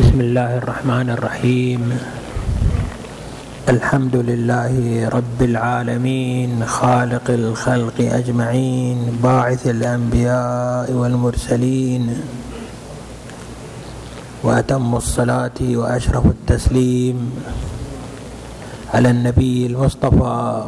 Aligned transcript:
بسم 0.00 0.16
الله 0.20 0.56
الرحمن 0.64 1.08
الرحيم. 1.10 1.82
الحمد 3.68 4.16
لله 4.16 5.08
رب 5.12 5.40
العالمين 5.42 6.64
خالق 6.64 7.26
الخلق 7.28 7.98
أجمعين 8.00 9.20
باعث 9.22 9.68
الأنبياء 9.68 10.92
والمرسلين 10.92 12.04
وأتم 14.42 14.94
الصلاة 14.94 15.60
وأشرف 15.60 16.24
التسليم 16.26 17.16
على 18.94 19.10
النبي 19.10 19.66
المصطفى 19.66 20.64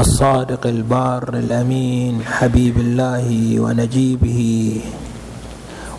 الصادق 0.00 0.66
البار 0.66 1.34
الأمين 1.34 2.22
حبيب 2.22 2.76
الله 2.78 3.26
ونجيبه 3.60 4.40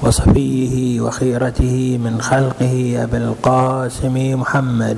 وصفيه 0.03 1.01
وخيرته 1.01 1.97
من 1.97 2.21
خلقه 2.21 2.75
أبي 3.03 3.17
القاسم 3.17 4.15
محمد. 4.41 4.97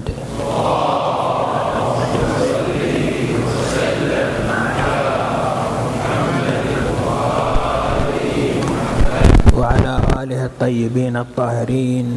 وعلى 9.59 9.93
آله 10.23 10.45
الطيبين 10.45 11.16
الطاهرين 11.18 12.07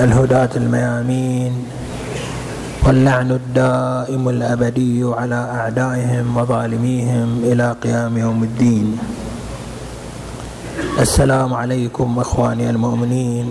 الهداة 0.00 0.52
الميامين 0.56 1.52
واللعن 2.84 3.30
الدائم 3.30 4.28
الأبدي 4.28 5.04
على 5.04 5.40
أعدائهم 5.58 6.36
وظالميهم 6.36 7.28
إلى 7.44 7.76
قيام 7.82 8.12
يوم 8.18 8.40
الدين. 8.44 8.98
السلام 10.94 11.54
عليكم 11.54 12.18
إخواني 12.18 12.70
المؤمنين 12.70 13.50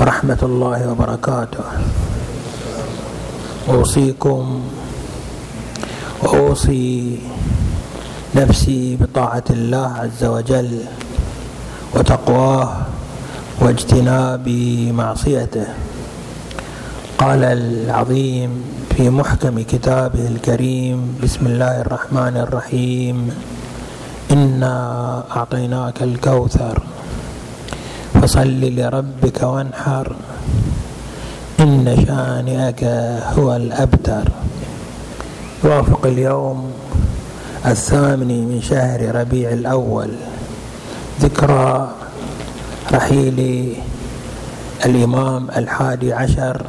ورحمة 0.00 0.38
الله 0.42 0.90
وبركاته. 0.92 1.64
أوصيكم 3.68 4.60
وأوصي 6.22 7.18
نفسي 8.36 8.96
بطاعة 9.00 9.44
الله 9.50 9.88
عز 9.96 10.24
وجل 10.24 10.72
وتقواه 11.94 12.68
واجتناب 13.60 14.48
معصيته. 14.92 15.66
قال 17.18 17.44
العظيم 17.44 18.50
في 18.96 19.10
محكم 19.10 19.56
كتابه 19.62 20.28
الكريم 20.28 21.16
بسم 21.22 21.46
الله 21.46 21.80
الرحمن 21.80 22.36
الرحيم. 22.36 23.16
إنا 24.56 25.22
أعطيناك 25.36 26.02
الكوثر. 26.02 26.82
فصل 28.22 28.60
لربك 28.60 29.42
وانحر. 29.42 30.16
إن 31.60 32.04
شانئك 32.06 32.84
هو 33.38 33.56
الأبتر. 33.56 34.28
يوافق 35.64 36.06
اليوم 36.06 36.72
الثامن 37.66 38.28
من 38.48 38.62
شهر 38.62 39.14
ربيع 39.14 39.50
الأول. 39.50 40.10
ذكرى 41.20 41.90
رحيل 42.92 43.72
الإمام 44.84 45.48
الحادي 45.56 46.12
عشر. 46.12 46.62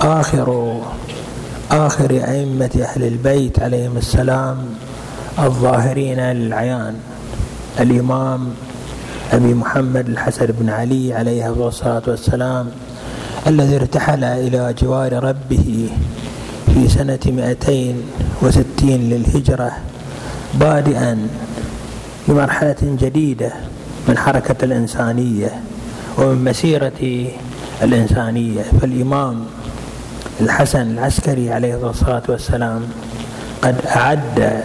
آخر 0.00 0.80
آخر 1.70 2.10
أئمة 2.10 2.86
أهل 2.88 3.04
البيت 3.04 3.62
عليهم 3.62 3.96
السلام. 3.96 4.58
الظاهرين 5.38 6.20
للعيان. 6.20 6.94
الإمام 7.80 8.48
أبي 9.32 9.54
محمد 9.54 10.08
الحسن 10.08 10.46
بن 10.46 10.68
علي 10.70 11.14
عليه 11.14 11.68
الصلاة 11.68 12.02
والسلام 12.06 12.66
الذي 13.46 13.76
ارتحل 13.76 14.24
إلى 14.24 14.74
جوار 14.78 15.24
ربه 15.24 15.90
في 16.74 16.88
سنة 16.88 17.18
260 17.26 18.64
للهجرة 18.80 19.72
بادئا 20.54 21.28
بمرحلة 22.28 22.76
جديدة 22.82 23.52
من 24.08 24.18
حركة 24.18 24.64
الإنسانية 24.64 25.50
ومن 26.18 26.44
مسيرة 26.44 27.26
الإنسانية. 27.82 28.62
فالإمام 28.80 29.44
الحسن 30.40 30.90
العسكري 30.90 31.52
عليه 31.52 31.90
الصلاة 31.90 32.22
والسلام 32.28 32.82
قد 33.62 33.76
أعد 33.96 34.62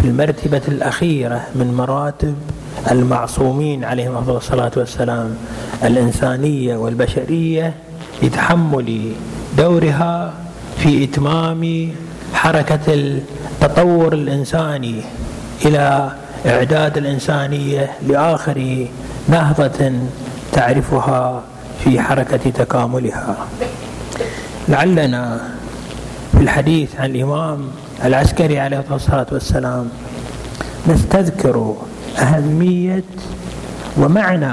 في 0.00 0.04
المرتبة 0.04 0.62
الأخيرة 0.68 1.40
من 1.54 1.74
مراتب 1.74 2.34
المعصومين 2.90 3.84
عليهم 3.84 4.30
الصلاة 4.30 4.70
والسلام 4.76 5.36
الإنسانية 5.84 6.76
والبشرية 6.76 7.74
لتحمل 8.22 9.12
دورها 9.58 10.32
في 10.78 11.04
إتمام 11.04 11.90
حركة 12.34 12.80
التطور 12.94 14.12
الإنساني 14.12 15.02
إلى 15.64 16.10
إعداد 16.46 16.96
الإنسانية 16.98 17.90
لآخر 18.08 18.86
نهضة 19.28 19.92
تعرفها 20.52 21.42
في 21.84 22.00
حركة 22.00 22.50
تكاملها. 22.50 23.36
لعلنا 24.68 25.40
في 26.32 26.40
الحديث 26.40 26.96
عن 27.00 27.10
الإمام 27.10 27.68
العسكري 28.04 28.58
عليه 28.58 28.84
الصلاة 28.90 29.26
والسلام. 29.32 29.88
نستذكر 30.88 31.74
أهمية 32.18 33.04
ومعنى 33.98 34.52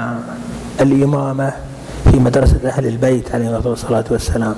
الإمامة 0.80 1.52
في 2.10 2.18
مدرسة 2.18 2.60
أهل 2.64 2.86
البيت 2.86 3.34
عليه 3.34 3.58
الصلاة 3.58 4.04
والسلام. 4.10 4.54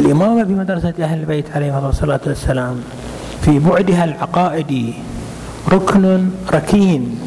الإمامة 0.00 0.44
في 0.44 0.52
مدرسة 0.52 0.94
أهل 1.00 1.20
البيت 1.20 1.50
عليه 1.54 1.88
الصلاة 1.88 2.20
والسلام 2.26 2.80
في 3.42 3.58
بعدها 3.58 4.04
العقائدي 4.04 4.94
ركن 5.72 6.28
ركين 6.54 7.18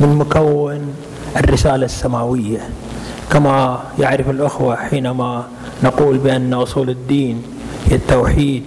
من 0.00 0.16
مكون 0.16 0.80
الرسالة 1.36 1.84
السماوية. 1.84 2.60
كما 3.32 3.78
يعرف 3.98 4.30
الأخوة 4.30 4.76
حينما 4.76 5.44
نقول 5.84 6.18
بأن 6.18 6.54
أصول 6.54 6.90
الدين 6.90 7.42
هي 7.86 7.96
التوحيد 7.96 8.62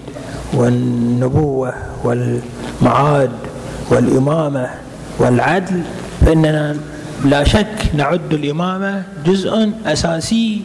والنبوة 0.53 1.73
والمعاد 2.03 3.31
والإمامة 3.89 4.69
والعدل 5.19 5.81
فإننا 6.21 6.75
لا 7.25 7.43
شك 7.43 7.91
نعد 7.93 8.33
الإمامة 8.33 9.03
جزء 9.25 9.71
أساسي 9.85 10.61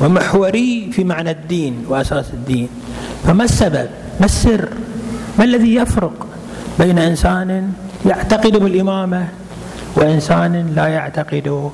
ومحوري 0.00 0.90
في 0.92 1.04
معنى 1.04 1.30
الدين 1.30 1.84
وأساس 1.88 2.26
الدين. 2.32 2.68
فما 3.24 3.44
السبب؟ 3.44 3.88
ما 4.20 4.26
السر؟ 4.26 4.68
ما 5.38 5.44
الذي 5.44 5.74
يفرق 5.74 6.26
بين 6.78 6.98
إنسان 6.98 7.72
يعتقد 8.06 8.56
بالإمامة 8.56 9.28
وإنسان 9.96 10.72
لا 10.76 10.86
يعتقد 10.86 11.70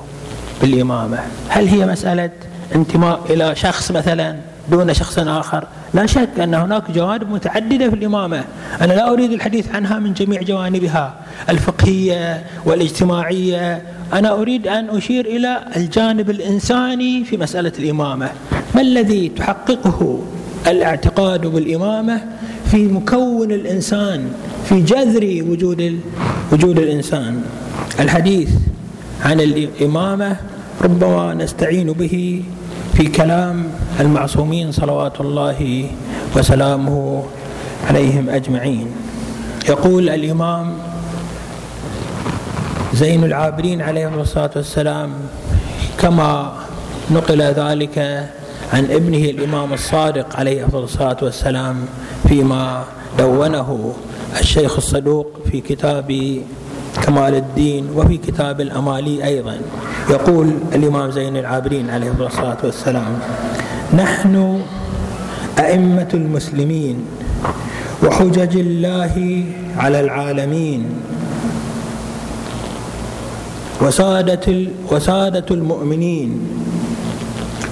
بالإمامة؟ 0.61 1.19
هل 1.49 1.67
هي 1.67 1.85
مسألة 1.85 2.29
انتماء 2.75 3.19
إلى 3.29 3.55
شخص 3.55 3.91
مثلا 3.91 4.35
دون 4.71 4.93
شخص 4.93 5.19
آخر؟ 5.19 5.67
لا 5.95 6.05
شك 6.05 6.39
أن 6.39 6.53
هناك 6.53 6.91
جوانب 6.91 7.31
متعددة 7.31 7.89
في 7.89 7.95
الإمامة. 7.95 8.43
أنا 8.81 8.93
لا 8.93 9.13
أريد 9.13 9.31
الحديث 9.31 9.75
عنها 9.75 9.99
من 9.99 10.13
جميع 10.13 10.41
جوانبها. 10.41 11.13
الفقهية 11.49 12.43
والاجتماعية. 12.65 13.81
أنا 14.13 14.31
أريد 14.33 14.67
أن 14.67 14.89
أشير 14.89 15.25
إلى 15.25 15.63
الجانب 15.75 16.29
الإنساني 16.29 17.23
في 17.23 17.37
مسألة 17.37 17.71
الإمامة. 17.79 18.29
ما 18.75 18.81
الذي 18.81 19.29
تحققه 19.29 20.19
الاعتقاد 20.67 21.47
بالإمامة 21.47 22.21
في 22.71 22.87
مكون 22.87 23.51
الإنسان 23.51 24.31
في 24.65 24.81
جذر 24.81 25.43
وجود 25.49 25.99
وجود 26.51 26.79
الإنسان؟ 26.79 27.41
الحديث 27.99 28.49
عن 29.25 29.39
الإمامة 29.39 30.37
ربما 30.81 31.33
نستعين 31.33 31.91
به 31.91 32.43
في 32.95 33.07
كلام 33.07 33.63
المعصومين 33.99 34.71
صلوات 34.71 35.21
الله 35.21 35.89
وسلامه 36.35 37.23
عليهم 37.87 38.29
أجمعين. 38.29 38.87
يقول 39.69 40.09
الإمام 40.09 40.73
زين 42.93 43.23
العابدين 43.23 43.81
عليه 43.81 44.07
الصلاة 44.07 44.51
والسلام 44.55 45.09
كما 45.99 46.53
نقل 47.11 47.41
ذلك 47.41 47.97
عن 48.73 48.83
ابنه 48.85 49.17
الإمام 49.17 49.73
الصادق 49.73 50.35
عليه 50.35 50.65
الصلاة 50.73 51.17
والسلام 51.21 51.85
فيما 52.27 52.83
دونه 53.19 53.93
الشيخ 54.39 54.75
الصدوق 54.77 55.27
في 55.51 55.61
كتاب 55.61 56.39
كمال 57.03 57.35
الدين 57.35 57.89
وفي 57.95 58.17
كتاب 58.17 58.61
الأمالي 58.61 59.23
أيضا. 59.23 59.57
يقول 60.09 60.53
الإمام 60.75 61.11
زين 61.11 61.37
العابدين 61.37 61.89
عليه 61.89 62.11
الصلاة 62.19 62.57
والسلام 62.63 63.19
نحن 63.93 64.61
أئمة 65.59 66.07
المسلمين 66.13 67.05
وحجج 68.03 68.57
الله 68.57 69.43
على 69.77 69.99
العالمين 69.99 70.89
وسادة 73.81 74.65
وسادة 74.91 75.45
المؤمنين 75.51 76.39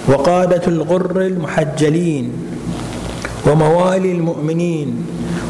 وقادة 0.07 0.61
الغر 0.67 1.21
المحجلين 1.21 2.31
وموالي 3.47 4.11
المؤمنين 4.11 5.05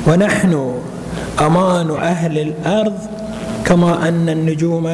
ونحن 0.07 0.73
أمان 1.41 1.89
أهل 1.91 2.39
الأرض 2.39 2.97
كما 3.65 4.07
أن 4.07 4.29
النجوم 4.29 4.87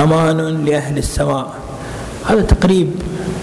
أمان 0.00 0.64
لأهل 0.64 0.98
السماء 0.98 1.54
هذا 2.26 2.42
تقريب 2.42 2.90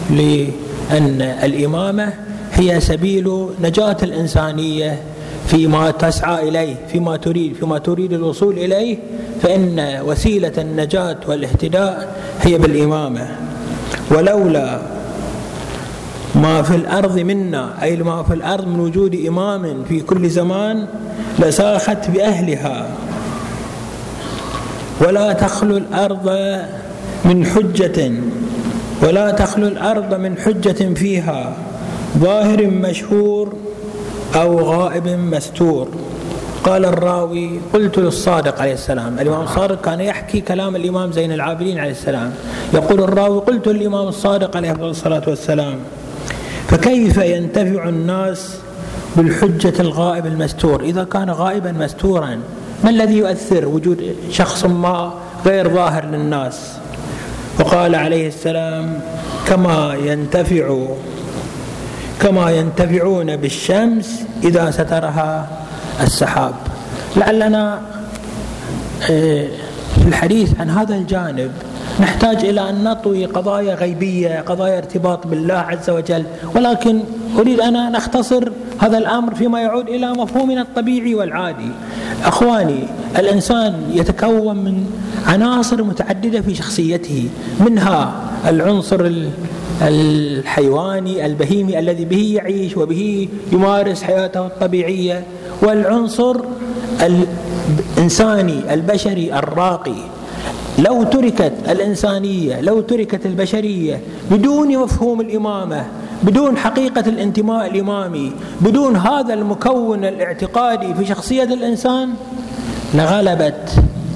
لأن 0.10 1.22
الإمامة 1.44 2.14
هي 2.54 2.80
سبيل 2.80 3.48
نجاة 3.62 3.98
الإنسانية 4.04 5.02
فيما 5.48 5.92
تسعى 5.92 6.50
إليه 6.50 6.76
فيما 6.92 7.18
تريد 7.18 7.54
فيما 7.54 7.78
تريد 7.78 8.14
الوصول 8.14 8.58
إليه 8.58 8.98
فإن 9.42 10.02
وسيلة 10.06 10.52
النجاة 10.58 11.18
والاهتداء 11.28 12.16
هي 12.42 12.58
بالإمامة. 12.58 13.28
ولولا 14.12 14.82
ما 16.36 16.62
في 16.62 16.76
الأرض 16.76 17.20
منا 17.20 17.84
أي 17.84 17.98
ما 17.98 18.24
في 18.24 18.34
الأرض 18.34 18.68
من 18.68 18.80
وجود 18.80 19.16
إمام 19.28 19.84
في 19.90 20.00
كل 20.00 20.30
زمان 20.30 20.88
لساخت 21.40 22.10
بأهلها. 22.10 22.88
ولا 25.02 25.34
تخلو 25.34 25.78
الأرض 25.78 26.30
من 27.26 27.46
حجة 27.46 28.12
ولا 29.04 29.32
تخلو 29.32 29.68
الأرض 29.68 30.14
من 30.14 30.38
حجة 30.38 30.94
فيها 30.94 31.54
ظاهر 32.18 32.68
مشهور 32.68 33.54
أو 34.36 34.60
غائب 34.60 35.08
مستور. 35.08 35.88
قال 36.64 36.86
الراوي 36.86 37.60
قلت 37.74 37.98
للصادق 37.98 38.62
عليه 38.62 38.74
السلام 38.74 39.20
الإمام 39.20 39.42
الصادق 39.44 39.82
كان 39.82 40.00
يحكي 40.02 40.42
كلام 40.42 40.76
الإمام 40.76 41.12
زين 41.12 41.32
العابدين 41.32 41.80
عليه 41.80 41.92
السلام. 41.92 42.34
يقول 42.74 43.00
الراوي 43.00 43.40
قلت 43.40 43.68
للإمام 43.68 44.08
الصادق 44.08 44.58
عليه 44.58 44.72
الصلاة 44.72 45.24
والسلام 45.28 45.76
فكيف 46.68 47.18
ينتفع 47.18 47.90
الناس 47.90 48.56
بالحجة 49.16 49.74
الغائب 49.80 50.26
المستور؟ 50.26 50.84
إذا 50.84 51.04
كان 51.04 51.30
غائبا 51.30 51.72
مستورا 51.72 52.40
ما 52.84 52.90
الذي 52.90 53.18
يؤثر 53.18 53.68
وجود 53.68 54.16
شخص 54.32 54.66
ما 54.66 55.14
غير 55.46 55.70
ظاهر 55.70 56.06
للناس؟ 56.06 56.60
وقال 57.60 57.96
عليه 57.96 58.28
السلام 58.28 59.02
كما 59.48 59.96
ينتفع 60.04 60.86
كما 62.22 62.52
ينتفعون 62.52 63.36
بالشمس 63.36 64.24
إذا 64.44 64.72
سترها 64.72 65.48
السحاب. 66.02 66.54
لعلنا 67.16 67.82
آه، 69.10 69.48
في 69.96 70.08
الحديث 70.08 70.60
عن 70.60 70.70
هذا 70.70 70.96
الجانب 70.96 71.52
نحتاج 72.00 72.46
إلى 72.46 72.70
أن 72.70 72.84
نطوي 72.84 73.26
قضايا 73.26 73.76
غيبية 73.76 74.42
قضايا 74.42 74.78
ارتباط 74.78 75.28
بالله 75.28 75.54
عز 75.54 75.90
وجل. 75.90 76.24
ولكن 76.56 77.00
أريد 77.38 77.60
أن 77.60 77.92
نختصر 77.92 78.50
هذا 78.80 78.98
الأمر 78.98 79.36
فيما 79.36 79.62
يعود 79.62 79.90
إلى 79.90 80.12
مفهومنا 80.12 80.62
الطبيعي 80.62 81.16
والعادي. 81.16 81.72
أخواني 82.26 82.84
الإنسان 83.18 83.74
يتكون 83.94 84.58
من 84.58 84.86
عناصر 85.26 85.84
متعددة 85.84 86.42
في 86.42 86.56
شخصيته 86.56 87.30
منها 87.60 88.14
العنصر 88.48 89.12
الحيواني 89.82 91.26
البهيمي 91.26 91.80
الذي 91.80 92.06
به 92.06 92.34
يعيش 92.36 92.78
وبه 92.78 93.28
يمارس 93.52 94.04
حياته 94.04 94.46
الطبيعية 94.46 95.24
والعنصر 95.62 96.36
الإنساني 97.98 98.74
البشري 98.74 99.34
الراقي. 99.34 100.19
لو 100.80 101.04
تركت 101.04 101.54
الإنسانية 101.70 102.62
لو 102.62 102.82
تركت 102.82 103.26
البشرية 103.26 104.02
بدون 104.32 104.78
مفهوم 104.78 105.22
الإمامة 105.22 105.86
بدون 106.24 106.58
حقيقة 106.58 107.02
الانتماء 107.02 107.68
الإمامي 107.68 108.32
بدون 108.62 108.96
هذا 108.96 109.34
المكون 109.34 110.06
الاعتقادي 110.06 110.94
في 110.94 111.06
شخصية 111.06 111.44
الإنسان 111.44 112.10
لغلبت 112.94 113.70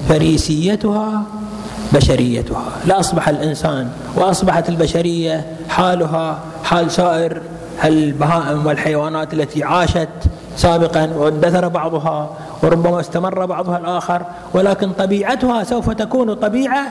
فريسيتها 0.08 1.22
بشريتها. 1.92 2.64
لأصبح 2.86 3.28
الإنسان 3.28 3.88
وأصبحت 4.16 4.68
البشرية 4.68 5.46
حالها 5.68 6.38
حال 6.64 6.90
سائر 6.90 7.40
البهائم 7.84 8.66
والحيوانات 8.66 9.34
التي 9.34 9.64
عاشت 9.64 10.08
سابقا 10.56 11.10
وأندثر 11.16 11.68
بعضها 11.68 12.30
وربما 12.64 13.00
استمر 13.00 13.46
بعضها 13.46 13.78
الآخر 13.78 14.22
ولكن 14.54 14.90
طبيعتها 14.90 15.64
سوف 15.64 15.90
تكون 15.90 16.34
طبيعة 16.34 16.86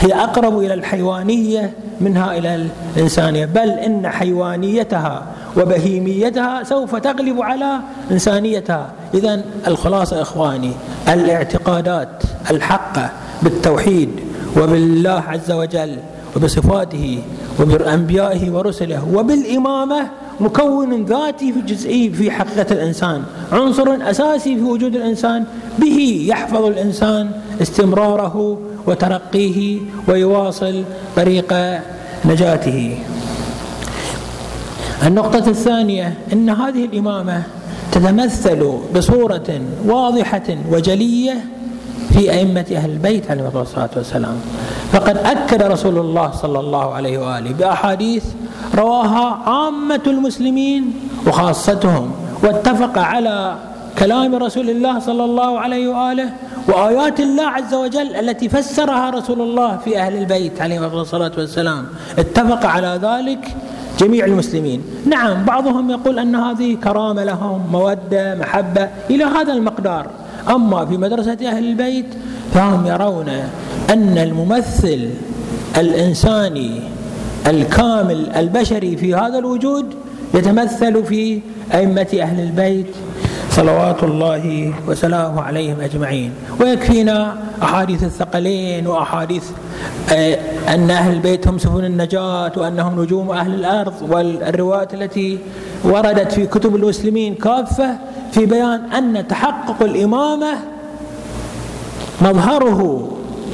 هي 0.00 0.14
أقرب 0.14 0.58
إلى 0.58 0.74
الحيوانية 0.74 1.72
منها 2.00 2.38
إلى 2.38 2.68
الإنسانية. 2.96 3.46
بل 3.46 3.70
إن 3.70 4.08
حيوانيتها 4.08 5.26
وبهيميتها 5.56 6.62
سوف 6.62 6.96
تغلب 6.96 7.42
على 7.42 7.78
إنسانيتها. 8.10 8.90
إذا 9.14 9.42
الخلاصة 9.66 10.22
إخواني 10.22 10.72
الاعتقادات 11.08 12.22
الحقة 12.50 13.10
بالتوحيد 13.42 14.10
وبالله 14.56 15.22
عز 15.28 15.52
وجل 15.52 15.96
وبصفاته 16.36 17.22
وبأنبيائه 17.60 18.50
ورسله 18.50 19.08
وبالإمامة 19.14 20.08
مكون 20.40 21.04
ذاتي 21.04 21.52
في 21.52 21.60
جزئي 21.60 22.10
في 22.10 22.30
حقيقة 22.30 22.72
الإنسان. 22.72 23.22
عنصر 23.52 24.10
أساسي 24.10 24.56
في 24.56 24.62
وجود 24.62 24.96
الإنسان. 24.96 25.44
به 25.78 26.26
يحفظ 26.28 26.64
الإنسان 26.64 27.30
استمراره 27.62 28.58
وترقيه 28.86 29.78
ويواصل 30.08 30.84
طريق 31.16 31.54
نجاته. 32.24 32.98
النقطة 35.06 35.48
الثانية 35.50 36.14
أن 36.32 36.50
هذه 36.50 36.84
الإمامة 36.84 37.42
تتمثل 37.92 38.78
بصورة 38.96 39.60
واضحة 39.86 40.56
وجلية 40.70 41.44
في 42.12 42.32
أئمة 42.32 42.66
أهل 42.72 42.90
البيت 42.90 43.30
عليهم 43.30 43.50
الصلاة 43.54 43.90
والسلام. 43.96 44.36
فقد 44.92 45.16
أكد 45.16 45.62
رسول 45.62 45.98
الله 45.98 46.30
صلى 46.30 46.60
الله 46.60 46.94
عليه 46.94 47.18
وآله 47.18 47.52
بأحاديث 47.52 48.24
رواها 48.74 49.38
عامة 49.46 50.00
المسلمين 50.06 50.94
وخاصتهم 51.26 52.12
واتفق 52.42 52.98
على 52.98 53.56
كلام 53.98 54.34
رسول 54.34 54.70
الله 54.70 54.98
صلى 54.98 55.24
الله 55.24 55.60
عليه 55.60 55.88
وآله 55.88 56.32
وآيات 56.68 57.20
الله 57.20 57.46
عز 57.46 57.74
وجل 57.74 58.16
التي 58.16 58.48
فسرها 58.48 59.10
رسول 59.10 59.40
الله 59.40 59.76
في 59.84 59.98
أهل 59.98 60.16
البيت 60.16 60.60
عليه 60.60 60.86
الصلاة 60.86 61.32
والسلام. 61.38 61.86
اتفق 62.18 62.66
على 62.66 63.00
ذلك 63.02 63.56
جميع 63.98 64.24
المسلمين. 64.24 64.82
نعم 65.06 65.44
بعضهم 65.44 65.90
يقول 65.90 66.18
أن 66.18 66.36
هذه 66.36 66.74
كرامة 66.74 67.24
لهم 67.24 67.62
مودة 67.72 68.34
محبة 68.34 68.88
إلى 69.10 69.24
هذا 69.24 69.52
المقدار. 69.52 70.06
أما 70.50 70.86
في 70.86 70.96
مدرسة 70.96 71.38
أهل 71.48 71.64
البيت 71.64 72.06
فهم 72.54 72.86
يرون 72.86 73.28
أن 73.90 74.18
الممثل 74.18 75.10
الإنساني 75.76 76.80
الكامل 77.48 78.30
البشري 78.36 78.96
في 78.96 79.14
هذا 79.14 79.38
الوجود 79.38 79.94
يتمثل 80.34 81.04
في 81.04 81.40
أئمة 81.74 82.18
أهل 82.20 82.40
البيت 82.40 82.86
صلوات 83.50 84.02
الله 84.02 84.74
وسلامه 84.88 85.42
عليهم 85.42 85.80
أجمعين. 85.80 86.32
ويكفينا 86.60 87.36
أحاديث 87.62 88.04
الثقلين 88.04 88.86
وأحاديث 88.86 89.44
آه، 90.12 90.38
أن 90.68 90.90
أهل 90.90 91.12
البيت 91.12 91.48
هم 91.48 91.58
سفن 91.58 91.84
النجاة 91.84 92.52
وأنهم 92.56 93.02
نجوم 93.02 93.30
أهل 93.30 93.54
الأرض 93.54 93.94
والروايات 94.10 94.94
التي 94.94 95.38
وردت 95.84 96.32
في 96.32 96.46
كتب 96.46 96.76
المسلمين 96.76 97.34
كافة 97.34 97.98
في 98.32 98.46
بيان 98.46 98.92
أن 98.92 99.28
تحقق 99.28 99.82
الإمامة 99.82 100.52
مظهره 102.22 103.10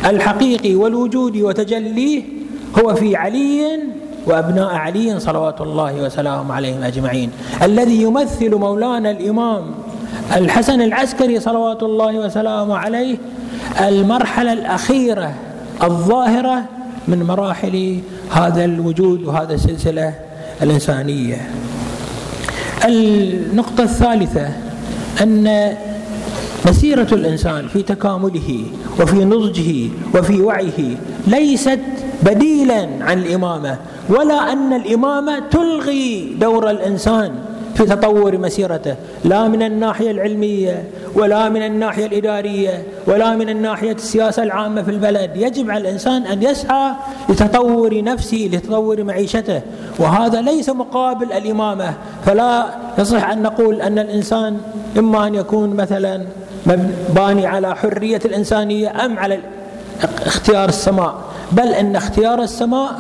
الحقيقي 0.07 0.75
والوجودي 0.75 1.43
وتجليه 1.43 2.34
هو 2.79 2.95
في 2.95 3.17
علي 3.17 3.79
وأبناء 4.27 4.75
علي 4.75 5.21
صلوات 5.21 5.61
الله 5.61 5.95
وسلامه 6.03 6.55
عليهم 6.55 6.83
أجمعين. 6.83 7.31
الذي 7.63 8.03
يمثل 8.03 8.55
مولانا 8.55 9.11
الإمام 9.11 9.63
الحسن 10.37 10.83
العسكري 10.83 11.41
صلوات 11.41 11.83
الله 11.83 12.19
وسلامه 12.19 12.77
عليه 12.77 13.17
المرحلة 13.81 14.53
الأخيرة 14.53 15.35
الظاهرة 15.83 16.65
من 17.09 17.23
مراحل 17.23 18.01
هذا 18.31 18.65
الوجود 18.65 19.23
وهذا 19.23 19.55
السلسلة 19.55 20.15
الإنسانية. 20.63 21.49
النقطة 22.85 23.83
الثالثة 23.83 24.49
أن 25.23 25.73
مسيرة 26.67 27.09
الإنسان 27.13 27.69
في 27.69 27.83
تكامله 27.83 28.65
وفي 29.01 29.25
نضجه 29.25 29.91
وفي 30.15 30.41
وعيه 30.41 30.97
ليست 31.27 31.81
بديلا 32.23 32.89
عن 33.01 33.19
الإمامة 33.19 33.77
ولا 34.09 34.53
أن 34.53 34.73
الإمامة 34.73 35.39
تلغي 35.39 36.37
دور 36.41 36.71
الإنسان 36.71 37.33
في 37.75 37.85
تطور 37.85 38.39
مسيرته 38.39 38.97
لا 39.25 39.49
من 39.49 39.63
الناحية 39.63 40.11
العلمية 40.11 40.85
ولا 41.15 41.49
من 41.49 41.63
الناحية 41.63 42.07
الإدارية 42.07 42.83
ولا 43.07 43.37
من 43.37 43.49
الناحية 43.49 43.93
السياسة 43.93 44.43
العامة 44.43 44.83
في 44.83 44.91
البلد. 44.91 45.31
يجب 45.37 45.71
على 45.71 45.81
الإنسان 45.81 46.23
أن 46.27 46.43
يسعى 46.43 46.93
لتطور 47.29 48.03
نفسه 48.03 48.51
لتطور 48.53 49.05
معيشته. 49.05 49.61
وهذا 49.99 50.41
ليس 50.41 50.69
مقابل 50.69 51.33
الإمامة. 51.33 51.95
فلا 52.27 52.67
يصح 52.99 53.29
أن 53.29 53.43
نقول 53.43 53.83
أن 53.83 53.99
الإنسان 53.99 54.61
إما 54.99 55.27
أن 55.27 55.35
يكون 55.35 55.77
مثلا 55.77 56.27
باني 57.15 57.47
على 57.47 57.77
حرية 57.77 58.21
الإنسانية 58.25 59.05
أم 59.05 59.19
على 59.19 59.39
اختيار 60.27 60.69
السماء. 60.69 61.15
بل 61.57 61.69
أن 61.69 61.97
اختيار 61.97 62.43
السماء 62.43 62.91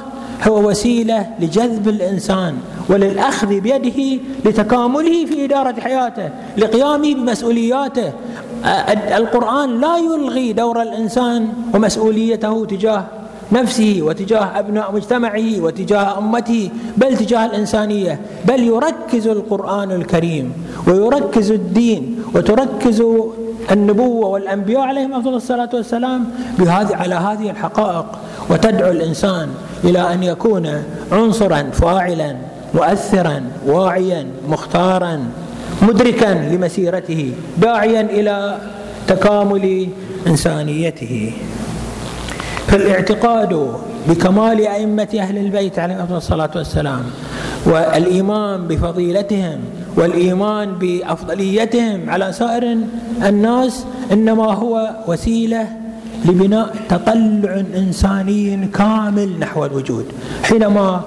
هو 0.48 0.68
وسيلة 0.68 1.26
لجذب 1.40 1.88
الإنسان 1.88 2.54
وللأخذ 2.88 3.60
بيده 3.60 4.22
لتكامله 4.44 5.26
في 5.26 5.44
إدارة 5.44 5.80
حياته 5.80 6.28
لقيامه 6.56 7.14
بمسؤولياته. 7.14 8.12
القرآن 9.16 9.80
لا 9.80 9.96
يلغي 9.96 10.52
دور 10.52 10.82
الإنسان 10.82 11.48
ومسؤوليته 11.74 12.64
تجاه 12.64 13.04
نفسه 13.52 13.98
وتجاه 14.02 14.58
أبناء 14.58 14.92
مجتمعه 14.92 15.60
وتجاه 15.60 16.18
أمته 16.18 16.70
بل 16.96 17.16
تجاه 17.16 17.46
الإنسانية. 17.46 18.20
بل 18.48 18.62
يركز 18.62 19.26
القرآن 19.26 19.92
الكريم 19.92 20.52
ويركز 20.88 21.50
الدين 21.50 22.22
وتركز 22.34 23.04
النبوة 23.70 24.28
والأنبياء 24.28 24.80
عليهم 24.80 25.12
أفضل 25.12 25.34
الصلاة 25.34 25.68
والسلام 25.74 26.24
بهذه 26.58 26.96
على 26.96 27.14
هذه 27.14 27.50
الحقائق. 27.50 28.06
وتدعو 28.50 28.90
الإنسان 28.90 29.48
إلى 29.84 30.12
أن 30.12 30.22
يكون 30.22 30.82
عنصرا 31.12 31.62
فاعلا 31.62 32.36
مؤثرا 32.74 33.42
واعيا 33.66 34.26
مختارا 34.48 35.20
مدركا 35.82 36.48
لمسيرته 36.52 37.32
داعيا 37.58 38.00
إلى 38.00 38.58
تكامل 39.06 39.88
إنسانيته. 40.26 41.32
فالاعتقاد 42.66 43.72
بكمال 44.08 44.66
أئمة 44.66 45.08
أهل 45.14 45.38
البيت 45.38 45.78
عليهم 45.78 45.98
أفضل 45.98 46.16
الصلاة 46.16 46.50
والسلام 46.56 47.04
والإيمان 47.66 48.68
بفضيلتهم 48.68 49.58
والإيمان 49.96 50.72
بأفضليتهم 50.72 52.10
على 52.10 52.32
سائر 52.32 52.76
الناس 53.24 53.84
إنما 54.12 54.54
هو 54.54 54.90
وسيلة 55.06 55.68
لبناء 56.24 56.74
تطلع 56.88 57.62
إنساني 57.76 58.66
كامل 58.66 59.38
نحو 59.40 59.64
الوجود. 59.64 60.06
حينما 60.42 61.00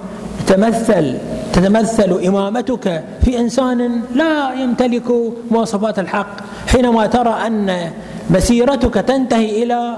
تمثل 0.48 1.18
تتمثل 1.54 2.12
إمامتك 2.28 3.04
في 3.24 3.40
إنسان 3.40 4.02
لا 4.16 4.54
يمتلك 4.54 5.08
مواصفات 5.52 6.00
الحق. 6.00 6.34
حينما 6.68 7.08
ترى 7.08 7.36
أن 7.48 7.92
مسيرتك 8.30 8.94
تنتهي 8.94 9.64
إلى 9.64 9.98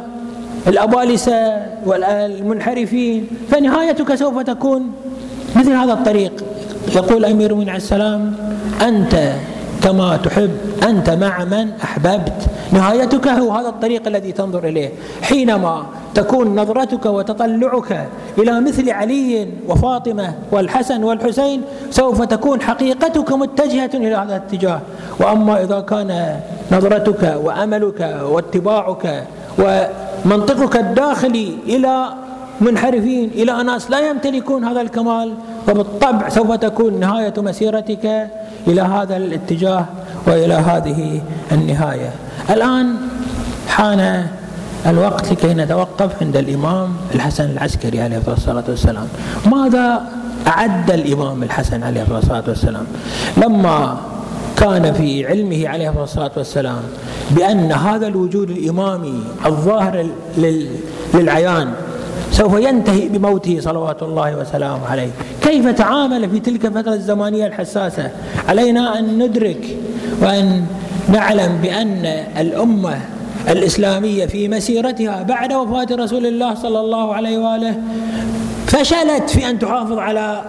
الأبالسة 0.68 1.66
والمنحرفين 1.86 3.28
فنهايتك 3.52 4.16
سوف 4.16 4.40
تكون 4.40 4.92
مثل 5.56 5.72
هذا 5.72 5.94
الطريق. 5.94 6.34
يقول 6.96 7.26
أمير 7.26 7.56
من 7.56 7.70
السلام 7.70 8.34
أنت 8.82 9.34
كما 9.84 10.18
تحب 10.18 10.52
أنت 10.84 11.10
مع 11.10 11.44
من 11.44 11.72
أحببت. 11.84 12.40
نهايتك 12.72 13.28
هو 13.28 13.52
هذا 13.52 13.70
الطريق 13.70 14.08
الذي 14.08 14.32
تنظر 14.32 14.64
إليه. 14.68 14.90
حينما 15.22 15.86
تكون 16.16 16.60
نظرتك 16.60 17.06
وتطلعك 17.06 18.08
إلى 18.38 18.62
مثل 18.62 18.90
علي 18.90 19.48
وفاطمة 19.68 20.34
والحسن 20.52 21.04
والحسين 21.04 21.62
سوف 21.90 22.22
تكون 22.22 22.62
حقيقتك 22.62 23.32
متجهة 23.34 23.90
إلى 23.94 24.16
هذا 24.16 24.36
الاتجاه. 24.38 24.80
وأما 25.20 25.64
إذا 25.64 25.80
كان 25.80 26.40
نظرتك 26.72 27.24
وأملك 27.44 28.00
واتباعك 28.32 29.24
ومنطقك 29.60 30.76
الداخلي 30.78 31.58
إلى 31.68 31.96
منحرفين 32.62 33.30
إلى 33.30 33.64
ناس 33.64 33.92
لا 33.92 34.00
يمتلكون 34.10 34.64
هذا 34.64 34.82
الكمال 34.82 35.34
فبالطبع 35.68 36.30
سوف 36.30 36.52
تكون 36.54 37.00
نهاية 37.00 37.34
مسيرتك 37.38 38.06
إلى 38.68 38.82
هذا 38.82 39.18
الاتجاه. 39.18 39.86
وإلى 40.30 40.54
هذه 40.54 41.22
النهاية. 41.52 42.12
الآن 42.50 42.96
حان 43.68 44.28
الوقت 44.88 45.32
لكي 45.32 45.54
نتوقف 45.54 46.12
عند 46.22 46.38
الإمام 46.38 46.94
الحسن 47.16 47.50
العسكري 47.52 48.02
عليه 48.02 48.22
الصلاة 48.28 48.64
والسلام. 48.70 49.08
ماذا 49.46 50.02
أعد 50.48 50.92
الإمام 50.92 51.44
الحسن 51.44 51.84
عليه 51.84 52.06
الصلاة 52.12 52.44
والسلام؟ 52.48 52.86
لما 53.38 53.98
كان 54.58 54.94
في 54.94 55.28
علمه 55.28 55.68
عليه 55.68 56.04
الصلاة 56.04 56.32
والسلام 56.38 56.82
بأن 57.32 57.72
هذا 57.72 58.08
الوجود 58.08 58.50
الإمامي 58.50 59.24
الظاهر 59.46 60.06
للعيان 61.14 61.74
سوف 62.40 62.60
ينتهي 62.60 63.08
بموته 63.08 63.60
صلوات 63.62 64.04
الله 64.04 64.38
وسلامه 64.38 64.88
عليه. 64.92 65.10
كيف 65.42 65.68
تعامل 65.68 66.30
في 66.30 66.40
تلك 66.40 66.66
الفترة 66.66 66.94
الزمانية 66.94 67.48
الحساسة؟ 67.48 68.12
علينا 68.48 69.00
أن 69.00 69.24
ندرك 69.24 69.78
وأن 70.22 70.66
نعلم 71.10 71.58
بأن 71.62 72.06
الأمة 72.38 73.00
الإسلامية 73.50 74.26
في 74.26 74.48
مسيرتها 74.48 75.24
بعد 75.24 75.54
وفاة 75.54 75.88
رسول 75.92 76.26
الله 76.26 76.56
صلى 76.56 76.80
الله 76.80 77.16
عليه 77.16 77.38
وآله 77.38 77.76
فشلت 78.68 79.30
في 79.30 79.50
أن 79.50 79.60
تحافظ 79.60 79.98
على 79.98 80.42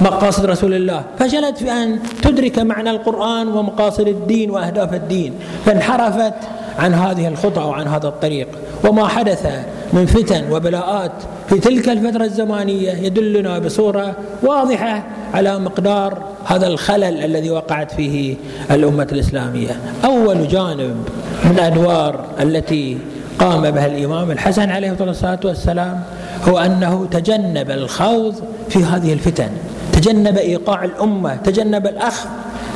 مقاصد 0.00 0.44
رسول 0.44 0.74
الله 0.74 1.02
فشلت 1.18 1.58
في 1.58 1.72
أن 1.72 1.98
تدرك 2.22 2.58
معنى 2.58 2.90
القرآن 2.90 3.48
ومقاصد 3.48 4.08
الدين 4.08 4.50
وأهداف 4.50 4.94
الدين 4.94 5.34
فانحرفت 5.66 6.34
عن 6.78 6.94
هذه 6.94 7.28
الخطى 7.28 7.60
وعن 7.60 7.86
هذا 7.86 8.08
الطريق. 8.08 8.48
وما 8.84 9.08
حدث 9.08 9.46
من 9.92 10.06
فتن 10.06 10.52
وبلاءات 10.52 11.12
في 11.48 11.58
تلك 11.58 11.88
الفترة 11.88 12.24
الزمانية 12.24 12.92
يدلنا 12.92 13.58
بصورة 13.58 14.16
واضحة 14.42 15.02
على 15.34 15.58
مقدار 15.58 16.22
هذا 16.44 16.66
الخلل 16.66 17.24
الذي 17.24 17.50
وقعت 17.50 17.92
فيه 17.92 18.36
الأمة 18.70 19.08
الإسلامية. 19.12 19.76
أول 20.04 20.48
جانب 20.48 20.96
من 21.44 21.58
أدوار 21.58 22.24
التي 22.40 22.98
قام 23.38 23.70
بها 23.70 23.86
الإمام 23.86 24.30
الحسن 24.30 24.70
عليه 24.70 24.96
الصلاة 25.00 25.40
والسلام 25.44 26.02
هو 26.48 26.58
أنه 26.58 27.06
تجنب 27.10 27.70
الخوض 27.70 28.34
في 28.68 28.84
هذه 28.84 29.12
الفتن 29.12 29.50
تجنب 29.92 30.38
إيقاع 30.38 30.84
الأمة 30.84 31.36
تجنب 31.36 31.86
الأخذ 31.86 32.28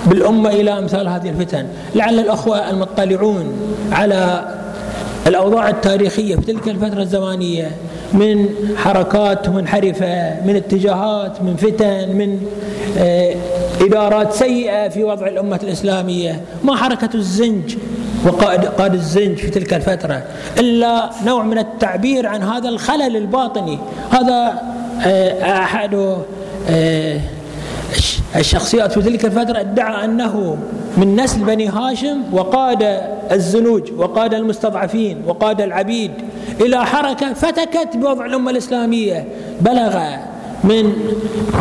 بالأمة 0.06 0.50
إلى 0.50 0.78
أمثال 0.78 1.08
هذه 1.08 1.30
الفتن. 1.30 1.66
لعل 1.94 2.18
الأخوة 2.18 2.70
المطلعون 2.70 3.52
على 3.92 4.44
الأوضاع 5.26 5.68
التاريخية 5.68 6.36
في 6.36 6.42
تلك 6.42 6.68
الفترة 6.68 7.02
الزمانية 7.02 7.70
من 8.12 8.48
حركات 8.76 9.48
منحرفة 9.48 10.40
من 10.46 10.56
اتجاهات 10.56 11.42
من 11.42 11.56
فتن 11.56 12.16
من 12.16 12.40
آه، 12.98 13.34
إدارات 13.80 14.32
سيئة 14.32 14.88
في 14.88 15.04
وضع 15.04 15.26
الأمة 15.26 15.60
الإسلامية. 15.62 16.40
ما 16.64 16.76
حركة 16.76 17.08
الزنج 17.14 17.76
وقائد 18.26 18.64
قائد 18.64 18.94
الزنج 18.94 19.36
في 19.36 19.50
تلك 19.50 19.74
الفترة؟ 19.74 20.22
إلا 20.58 21.10
نوع 21.26 21.42
من 21.42 21.58
التعبير 21.58 22.26
عن 22.26 22.42
هذا 22.42 22.68
الخلل 22.68 23.16
الباطني. 23.16 23.78
هذا 24.10 24.62
آه، 25.06 25.62
أحد 25.62 25.94
آه، 26.70 27.20
الشخصيات 28.36 28.92
في 28.92 29.02
تلك 29.02 29.24
الفترة 29.24 29.60
ادعى 29.60 30.04
أنه 30.04 30.58
من 30.96 31.20
نسل 31.20 31.44
بني 31.44 31.68
هاشم 31.68 32.18
وقاد 32.32 33.00
الزنوج 33.32 33.92
وقاد 33.96 34.34
المستضعفين 34.34 35.22
وقاد 35.26 35.60
العبيد 35.60 36.10
إلى 36.60 36.84
حركة 36.86 37.32
فتكت 37.32 37.96
بوضع 37.96 38.26
الأمة 38.26 38.50
الإسلامية 38.50 39.28
بلغ 39.60 39.98
من 40.64 40.92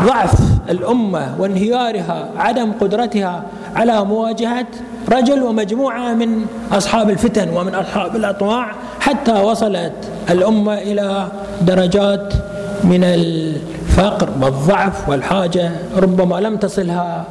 ضعف 0.08 0.34
الأمة 0.70 1.36
وانهيارها 1.40 2.30
عدم 2.38 2.72
قدرتها 2.72 3.44
على 3.76 4.06
مواجهة 4.06 4.66
رجل 5.12 5.44
ومجموعة 5.44 6.14
من 6.14 6.46
أصحاب 6.72 7.10
الفتن 7.10 7.50
ومن 7.50 7.76
أصحاب 7.76 8.16
الأطواع 8.16 8.72
حتى 9.00 9.32
وصلت 9.32 9.94
الأمة 10.30 10.74
إلى 10.74 11.28
درجات 11.62 12.34
من 12.84 13.04
الفقر 13.04 14.30
والضعف 14.42 15.10
والحاجة 15.10 15.72
ربما 15.98 16.36
لم 16.40 16.58
تصلها 16.58 17.26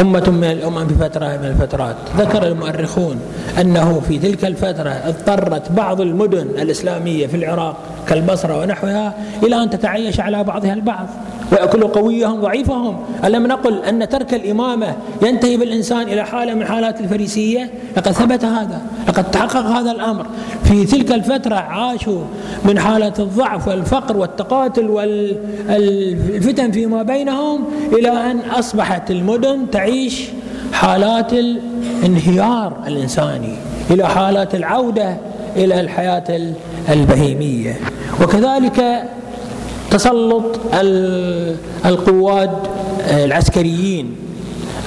أمة 0.00 0.30
من 0.30 0.44
الأمم 0.44 0.88
في 0.88 0.94
فترة 0.94 1.26
من 1.26 1.44
الفترات. 1.44 1.96
ذكر 2.16 2.46
المؤرخون 2.46 3.20
أنه 3.60 4.00
في 4.00 4.18
تلك 4.18 4.44
الفترة 4.44 4.90
اضطرت 4.90 5.72
بعض 5.72 6.00
المدن 6.00 6.46
الإسلامية 6.62 7.26
في 7.26 7.36
العراق 7.36 7.76
كالبصرة 8.08 8.58
ونحوها 8.58 9.14
إلى 9.42 9.62
أن 9.62 9.70
تتعيش 9.70 10.20
على 10.20 10.44
بعضها 10.44 10.72
البعض. 10.72 11.06
ويأكلوا 11.52 11.88
قويهم 11.88 12.40
ضعيفهم. 12.40 12.96
ألم 13.24 13.46
نقل 13.46 13.84
أن 13.84 14.08
ترك 14.08 14.34
الإمامة 14.34 14.96
ينتهي 15.22 15.56
بالإنسان 15.56 16.02
إلى 16.02 16.24
حالة 16.24 16.54
من 16.54 16.66
حالات 16.66 17.00
الفريسية؟ 17.00 17.70
لقد 17.96 18.12
ثبت 18.12 18.44
هذا 18.44 18.80
لقد 19.08 19.30
تحقق 19.30 19.66
هذا 19.66 19.90
الأمر. 19.90 20.26
في 20.64 20.84
تلك 20.84 21.12
الفترة 21.12 21.54
عاشوا 21.54 22.22
من 22.64 22.78
حالة 22.78 23.12
الضعف 23.18 23.68
والفقر 23.68 24.16
والتقاتل 24.16 24.90
والفتن 24.90 26.70
فيما 26.70 27.02
بينهم 27.02 27.64
إلى 27.92 28.08
أن 28.08 28.38
أصبحت 28.38 29.10
المدن 29.10 29.70
تعيش 29.70 30.28
حالات 30.72 31.32
الانهيار 31.32 32.72
الإنساني 32.86 33.54
إلى 33.90 34.08
حالات 34.08 34.54
العودة 34.54 35.16
إلى 35.56 35.80
الحياة 35.80 36.54
البهيمية. 36.88 37.76
وكذلك 38.22 39.04
تسلط 39.90 40.60
القواد 41.86 42.50
العسكريين. 43.10 44.16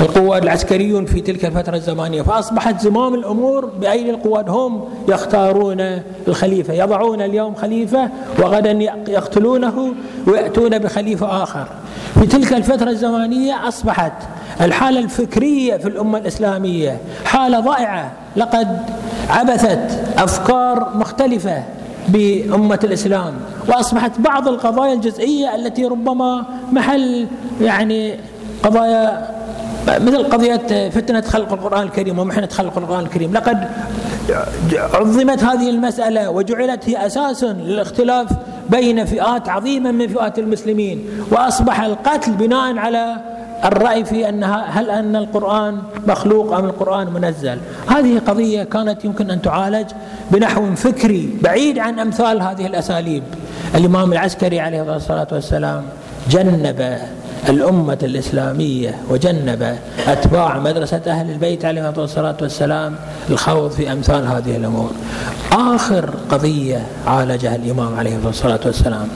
القواد 0.01 0.43
العسكريون 0.43 1.05
في 1.05 1.21
تلك 1.21 1.45
الفترة 1.45 1.75
الزمانية. 1.75 2.21
فأصبحت 2.21 2.81
زمام 2.81 3.13
الأمور 3.13 3.65
بأيدي 3.65 4.09
القواد؟ 4.09 4.49
هم 4.49 4.83
يختارون 5.07 6.01
الخليفة 6.27 6.73
يضعون 6.73 7.21
اليوم 7.21 7.55
خليفة 7.55 8.09
وغدا 8.39 8.71
يقتلونه 9.07 9.93
ويأتون 10.27 10.77
بخليفة 10.79 11.43
آخر. 11.43 11.67
في 12.13 12.27
تلك 12.27 12.53
الفترة 12.53 12.89
الزمانية 12.89 13.67
أصبحت 13.67 14.13
الحالة 14.61 14.99
الفكرية 14.99 15.77
في 15.77 15.87
الأمة 15.87 16.17
الإسلامية 16.17 16.97
حالة 17.25 17.59
ضائعة. 17.59 18.11
لقد 18.35 18.77
عبثت 19.29 20.03
أفكار 20.17 20.91
مختلفة. 20.95 21.63
بأمة 22.07 22.79
الإسلام 22.83 23.33
وأصبحت 23.67 24.19
بعض 24.19 24.47
القضايا 24.47 24.93
الجزئية 24.93 25.55
التي 25.55 25.85
ربما 25.85 26.45
محل 26.71 27.27
يعني 27.61 28.15
قضايا 28.63 29.29
مثل 29.87 30.23
قضية 30.23 30.89
فتنة 30.89 31.21
خلق 31.21 31.53
القرآن 31.53 31.83
الكريم 31.83 32.19
ومحنة 32.19 32.47
خلق 32.47 32.77
القرآن 32.77 33.03
الكريم. 33.03 33.33
لقد 33.33 33.69
عظمت 34.73 35.43
هذه 35.43 35.69
المسألة 35.69 36.29
وجعلت 36.29 36.89
هي 36.89 37.05
أساس 37.05 37.43
للاختلاف 37.43 38.27
بين 38.69 39.05
فئات 39.05 39.49
عظيمة 39.49 39.91
من 39.91 40.07
فئات 40.07 40.39
المسلمين 40.39 41.05
وأصبح 41.31 41.81
القتل 41.81 42.31
بناء 42.31 42.77
على 42.77 43.15
الرأي 43.65 44.05
في 44.05 44.29
أنها 44.29 44.65
هل 44.65 44.89
أن 44.89 45.15
القرآن 45.15 45.77
مخلوق 46.07 46.53
أم 46.53 46.65
القرآن 46.65 47.13
منزل؟ 47.13 47.57
هذه 47.87 48.19
قضية 48.27 48.63
كانت 48.63 49.05
يمكن 49.05 49.31
أن 49.31 49.41
تعالج 49.41 49.87
بنحو 50.31 50.75
فكري 50.75 51.37
بعيد 51.41 51.79
عن 51.79 51.99
أمثال 51.99 52.41
هذه 52.41 52.65
الأساليب. 52.65 53.23
الإمام 53.75 54.13
العسكري 54.13 54.59
عليه 54.59 54.95
الصلاة 54.95 55.27
والسلام 55.31 55.83
جنب 56.29 56.97
الأمة 57.49 57.97
الإسلامية 58.03 58.95
وجنب 59.09 59.75
أتباع 60.07 60.59
مدرسة 60.59 61.01
أهل 61.07 61.29
البيت 61.31 61.65
عليهم 61.65 61.93
الصلاة 61.97 62.37
والسلام 62.41 62.95
الخوض 63.29 63.71
في 63.71 63.91
أمثال 63.91 64.27
هذه 64.27 64.55
الأمور. 64.55 64.91
آخر 65.51 66.09
قضية 66.29 66.85
عالجها 67.07 67.55
الإمام 67.55 67.95
عليه 67.95 68.17
الصلاة 68.25 68.59
والسلام 68.65 69.07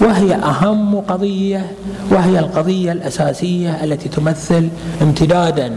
وهي 0.00 0.34
أهم 0.34 1.00
قضية 1.00 1.66
وهي 2.10 2.38
القضية 2.38 2.92
الأساسية 2.92 3.84
التي 3.84 4.08
تمثل 4.08 4.68
امتدادا 5.02 5.72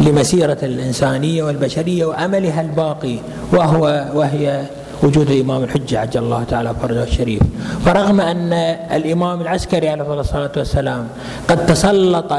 لمسيرة 0.00 0.58
الإنسانية 0.62 1.42
والبشرية 1.42 2.04
وأملها 2.04 2.60
الباقي 2.60 3.16
وهو 3.52 4.04
وهي 4.14 4.62
وجود 5.02 5.30
الإمام 5.30 5.64
الحجة 5.64 5.98
عجل 6.00 6.22
الله 6.22 6.44
تعالى 6.44 6.74
فرجه 6.82 7.02
الشريف. 7.02 7.42
فرغم 7.84 8.20
أن 8.20 8.52
الإمام 8.98 9.40
العسكري 9.40 9.88
عليه 9.88 10.20
الصلاة 10.20 10.52
والسلام 10.56 11.08
قد 11.48 11.66
تسلط 11.66 12.32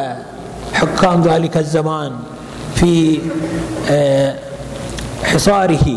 حكام 0.74 1.22
ذلك 1.22 1.58
الزمان 1.58 2.12
في 2.76 3.20
آه، 3.92 4.36
حصاره 5.24 5.88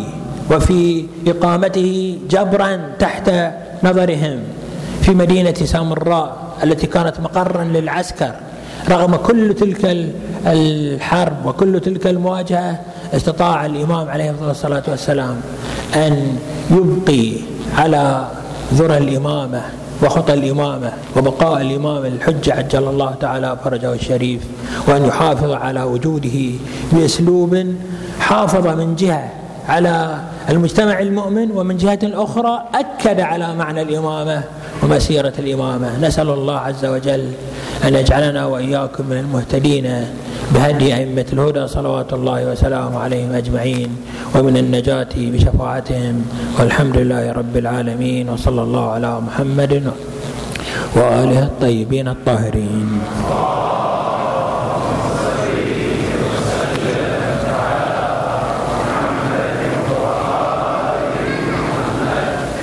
وفي 0.51 1.07
إقامته 1.27 2.19
جبرا 2.31 2.81
تحت 2.99 3.31
نظرهم 3.83 4.39
في 5.03 5.11
مدينة 5.15 5.55
سامراء 5.55 6.37
التي 6.63 6.87
كانت 6.87 7.21
مقرا 7.21 7.65
للعسكر. 7.65 8.35
رغم 8.89 9.17
كل 9.17 9.55
تلك 9.55 9.83
الحرب 10.47 11.47
وكل 11.47 11.81
تلك 11.81 12.07
المواجهة 12.07 12.81
استطاع 13.15 13.67
الإمام 13.67 14.09
عليه 14.09 14.35
الصلاة 14.51 14.83
والسلام 14.89 15.41
أن 15.95 16.39
يبقي 16.71 17.33
على 17.77 18.27
ذرى 18.75 18.99
الإمامة 18.99 19.63
وخطى 20.03 20.35
الإمامة 20.35 20.93
وبقاء 21.17 21.61
الإمام 21.61 22.05
الحجة 22.05 22.55
عجل 22.55 22.89
الله 22.89 23.15
تعالى 23.21 23.57
فرجه 23.65 23.93
الشريف 23.93 24.41
وأن 24.89 25.05
يحافظ 25.05 25.51
على 25.51 25.83
وجوده 25.83 26.51
بأسلوب 26.93 27.75
حافظ 28.21 28.67
من 28.67 28.95
جهة 28.97 29.31
على 29.69 30.17
المجتمع 30.49 31.01
المؤمن 31.01 31.51
ومن 31.51 31.77
جهة 31.77 31.99
أخرى 32.05 32.63
أكد 32.75 33.21
على 33.21 33.55
معنى 33.55 33.83
الإمامة 33.83 34.43
ومسيرة 34.83 35.33
الإمامة. 35.39 35.99
نسأل 35.99 36.29
الله 36.31 36.59
عز 36.59 36.85
وجل 36.85 37.25
أن 37.85 37.95
يجعلنا 37.95 38.47
وإياكم 38.47 39.05
من 39.07 39.19
المهتدين 39.19 39.87
بهدي 40.55 40.95
أئمة 40.95 41.27
الهدى 41.33 41.67
صلوات 41.67 42.13
الله 42.13 42.53
وسلامه 42.53 42.99
عليهم 42.99 43.33
أجمعين 43.33 43.91
ومن 44.35 44.57
النجاة 44.57 45.15
بشفاعتهم. 45.17 46.15
والحمد 46.59 46.97
لله 46.97 47.33
رب 47.33 47.57
العالمين. 47.57 48.29
وصلى 48.29 48.63
الله 48.63 48.91
على 48.91 49.21
محمد 49.21 49.73
وآله 50.97 51.43
الطيبين 51.43 52.09
الطاهرين. 52.09 52.89